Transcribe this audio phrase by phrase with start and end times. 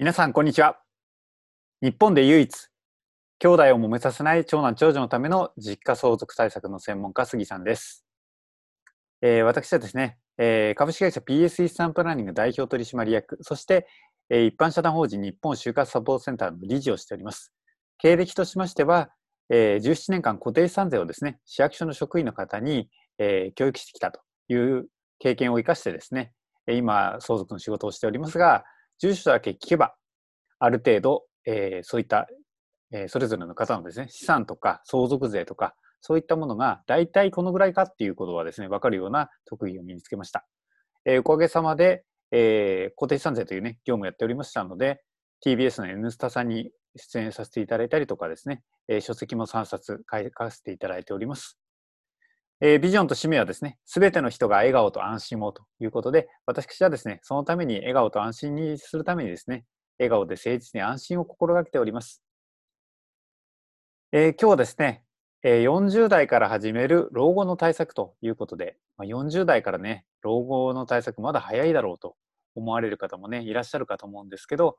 [0.00, 0.78] 皆さんこんにちは。
[1.82, 2.68] 日本で唯一
[3.40, 8.06] 兄弟を揉めさせない長男長女のための実家相続対策の専門家杉さんです、
[9.22, 13.88] えー私はですね、えー株式会社 PS イスタンプランニング代表取締役そして、
[14.30, 17.52] えー一般社団法人日本就活サポートセンターの理事をしております。
[17.98, 19.10] 経歴としましては、
[19.50, 22.88] えー17年間固定資産税をですね市役所の職員の方に、
[23.18, 24.86] えー教育してきたという
[25.18, 26.34] 経験を生かしてですね
[26.68, 28.62] 今相続の仕事をしておりますが
[28.98, 29.94] 住所だけ聞けば
[30.58, 32.26] ある程度、えーそういった、
[32.92, 40.46] えーそれぞれの方のですね、資産とか相続税とか、そういったものが大体このぐらいかっていうことはですね、わかるような特技を身につけました。
[41.04, 45.02] えーおかげさまで、えー固定資産税というね、業務をやっておりましたので、
[45.44, 51.58] TBS の N スタさんに出演させていただいたりとかですね、えー書籍も3冊書かせていただいております。
[52.60, 59.64] えービジョンと使命はですね、すべての人が笑顔と安心をということで、私はですね、そのために笑顔と安心にするためにですね、
[59.98, 62.20] 笑顔で誠実に安心を心がけております。
[64.12, 65.04] えー今日はですね、
[65.44, 72.16] えー40代から始める老後の対策ということで、まあ、40代からね、老後の対策まだ早いだろうと
[72.56, 74.78] 思われる方もね、いらっしゃるかと思うんですけど、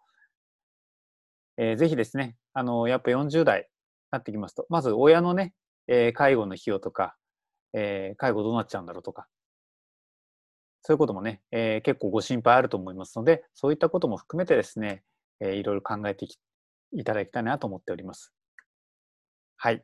[1.57, 3.65] えーぜひですね、あのやっぱ40代に
[4.11, 5.53] なってきますと、まず親のね、
[5.87, 7.15] え介護の費用とか、
[7.73, 9.27] えー介護どうなっちゃうんだろうとか、
[10.81, 15.03] そういうこともね、えー結構ご心配あると思いますので、そういったことも含めてですね、
[15.39, 16.25] えーいろいろ考えて
[16.93, 18.33] いただきたいなと思っております。
[19.57, 19.83] はい。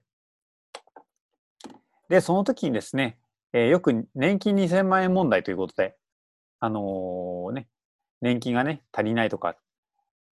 [2.10, 3.18] で、その時にですね、
[3.54, 5.96] えーよく年金2000万円問題ということで、
[6.60, 7.68] あのーね、
[8.22, 9.56] 年金がね、足りないとか、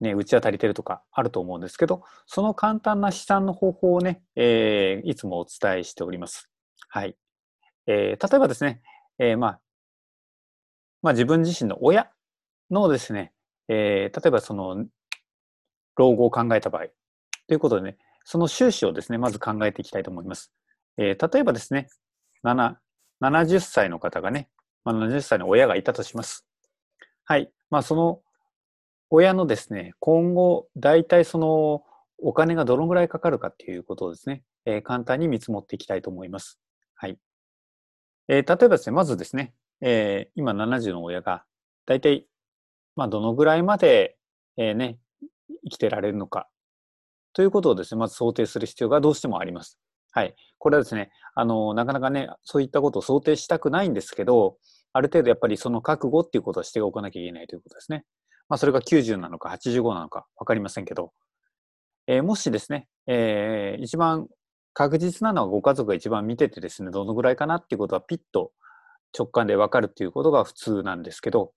[0.01, 6.49] ね、うちは足りてるとかあると思うんですけど、その簡単な試算の方法をね、えーいつもお伝えしております。
[6.89, 7.15] はい。
[7.87, 8.81] えー例えばですね、
[9.19, 9.59] えーまあ、
[11.01, 12.09] まあ自分自身の親
[12.71, 13.33] のですね、
[13.67, 14.85] えー例えばその
[15.95, 16.85] 老後を考えた場合
[17.47, 20.51] ということでね、その収支をですね、まず考えていきたいと思います。
[20.97, 21.89] えー例えばですね、
[22.43, 22.75] 7
[23.19, 24.49] 70歳の方がね、
[24.83, 26.45] まあ、70歳の親がいたとします。
[27.25, 27.51] はい。
[27.69, 28.21] まあその
[29.09, 31.83] 親のですね、今後、大体その
[32.17, 36.59] お金がどのぐらいかかるかっていうことをですね、えー簡単に見積もっていきたいと思います。
[36.95, 37.17] はい。
[38.27, 41.43] えー例えばですね、まずですね、えー今70の親が
[41.85, 42.27] 大体、
[42.95, 44.17] まあどのぐらいまで、
[44.57, 44.97] えーね、
[45.65, 46.47] 生きてられるのか
[47.33, 49.79] ということをですね、まず想定する必要がどうしてもあります。
[50.11, 50.35] はい。
[50.59, 54.57] これはですね、あの、なかなかね、そういったことを想定したくないんですけど、
[54.93, 58.05] ある程度やっぱりその覚悟っていうことをしておかなきゃいけないということですね。
[58.47, 61.11] まあ、それが90なのか85なのか分かりませんけど、
[62.05, 64.27] えーもしですね、えー一番
[64.73, 68.51] 確実なのはご家族が一番見ててですね、どのぐらいかなっていうことはピッと
[69.17, 71.53] 直感で分かるっていうことが普通なんですけど、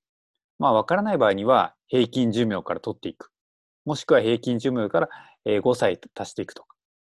[0.58, 3.30] まあ分からない場合には平均寿命から取っていく。
[3.84, 5.08] もしくは平均寿命から
[5.46, 6.64] 5歳足していくと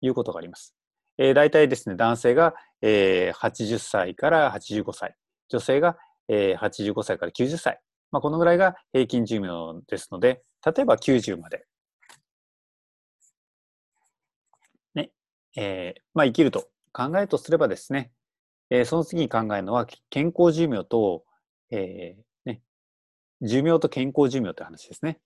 [0.00, 0.74] いうことがあります。
[1.18, 5.14] えー、大体ですね、男性が、えー80歳から85歳、
[5.48, 5.96] 女性が、
[6.28, 7.80] えー85歳から90歳。
[8.12, 11.64] まあ、このぐらいが平均寿命ですので、例えば90まで、
[15.56, 18.12] えーまあ、生きると考えるとすればですね、
[18.70, 21.24] えーその次に考えるのは健康寿命と、
[21.70, 22.60] えーね、
[23.42, 25.18] 寿命と健康寿命という話ですね。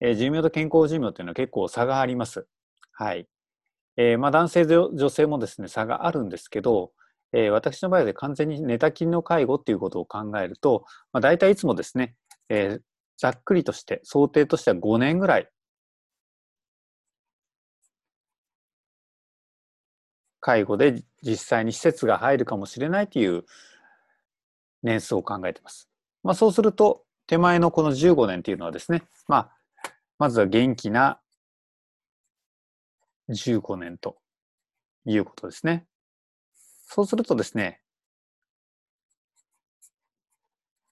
[0.00, 2.46] え寿命と健康寿命というのは結構差があります。
[2.92, 3.26] はい。
[3.96, 6.92] えまあ、男性女性もですね差があるんですけど、
[7.32, 12.14] え私の場合で完全に寝たきりの介護っていうことを考えると、まあ、大体いつもですね、
[12.48, 12.78] え
[13.18, 15.48] ざっくりとして想定としては5年ぐらい
[20.48, 23.44] 介護で実際に施設が入るかもしれないという
[24.82, 25.90] 年数を考えてます。
[26.22, 29.50] まあ、そうすると手前のこの15年っていうのはですね、まあ、
[30.18, 31.20] まずは元気な
[33.28, 34.16] 15年と
[35.04, 35.84] いうことですね。
[36.86, 37.82] そうするとですね、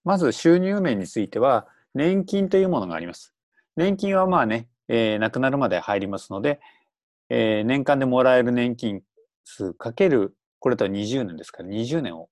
[0.05, 3.33] まず収入面については、年金というものがあります。
[3.75, 6.61] 年金はまあね、えー亡くなるまで入りますので、
[7.31, 9.03] えー年間でもらえる年金
[9.47, 12.29] 数かける、これとは20年ですから、20年を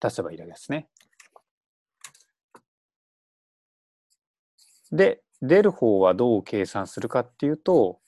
[0.00, 0.88] 足せばいいわけですね。
[4.92, 7.98] で、出る方はどう計算するかっていうと、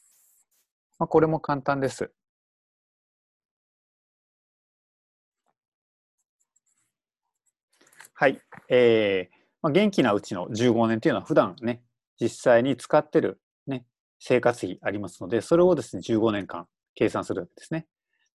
[0.99, 2.13] まあ、これも簡単です。
[8.13, 8.41] はい。
[8.69, 11.83] えーまあ、元気なうちの15年というのは普段ね、
[12.21, 13.87] 実際に使ってる、ね、
[14.21, 17.87] 生活費ありますので、それをですね、15年間計算するわけですね。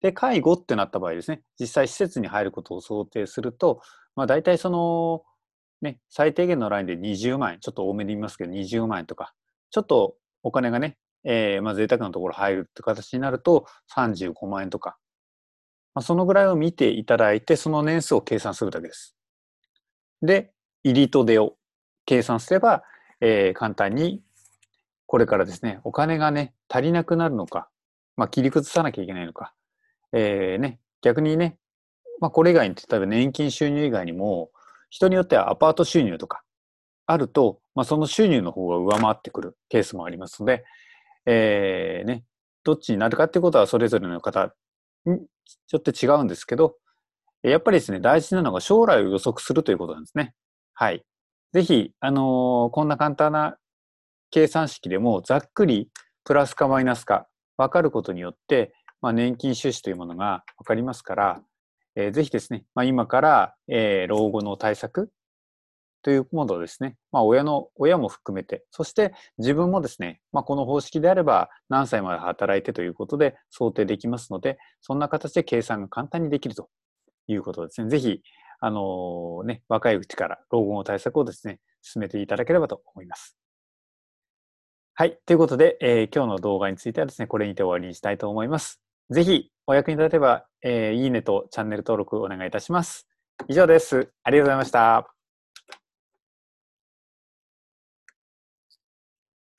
[0.03, 3.81] で、介護ってなった場合ですね、実際施設に入ることを想定すると、
[4.15, 5.23] まあ、大体その、
[5.83, 9.35] ね、最低限のラインで20万円、ちょっと多めで言いますけど、20万円とか、
[9.71, 14.97] ちょっとお金がね、えー、まあ贅沢なところ入るって形になると35万円とか、
[15.95, 19.17] まあ、そのぐらいを見ていただいて、その年数を計算するだけです。
[20.23, 20.53] で、
[20.85, 21.57] 入りと出を
[22.05, 22.85] 計算すれば、
[23.21, 24.23] えー、簡単に
[25.07, 27.69] これからですね、お金がね、足りなくなるのか、
[28.17, 29.55] まあ、切り崩さなきゃいけないのか、
[30.13, 31.59] えー、ね、逆にね、
[32.21, 34.51] まあ、これ以外に、例えば年金収入以外にも、
[34.91, 36.43] 人によってはアパート収入とか
[37.07, 40.65] あると、まあ、その収入の方が上回ってくるケースもありますので、
[41.27, 42.25] えー、ね、
[42.65, 44.55] どっちになるかっていうことはそれぞれの方
[45.05, 46.77] によって違うんですけど、
[47.43, 50.35] やっぱりですね、大事なのが将来を予測するということなんですね。
[50.75, 51.05] はい。
[51.53, 53.57] ぜひ、あのー、こんな簡単な
[54.31, 55.89] 計算式でもざっくり
[56.25, 61.43] プラスかマイナスか分かることによって、まあ、年金収支というものが分かりますから、
[61.95, 65.11] えー、ぜひですね、まあ、今から、えー、老後の対策
[66.03, 76.69] というものをですね、まあ、親の、親も含めて、そして自分もですね、まあ、この方式であれば何歳まで働いてということで想定できますので、そんな形で計算が簡単にできると
[77.27, 77.91] いうことですね。
[77.91, 78.23] ぜひ、
[78.61, 83.37] あのー、ね、若いうちから老後の対策をですね、進めていただければと思います。
[84.95, 85.19] はい。
[85.27, 88.86] ということで、えー、今日の動画についてはですね、これにて終わりにしたいと思います。
[89.11, 93.07] ぜひ、お役に立てば、えー、いいねとチャンネル登録お願いいたします。
[93.49, 94.11] 以上です。
[94.25, 95.16] ありがとうございました。